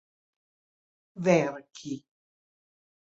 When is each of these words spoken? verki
verki 1.23 1.93